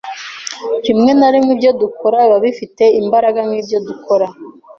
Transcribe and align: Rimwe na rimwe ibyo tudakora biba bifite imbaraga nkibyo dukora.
Rimwe 0.85 1.11
na 1.19 1.27
rimwe 1.33 1.51
ibyo 1.55 1.71
tudakora 1.79 2.17
biba 2.25 2.37
bifite 2.45 2.83
imbaraga 3.01 3.39
nkibyo 3.47 3.77
dukora. 3.87 4.27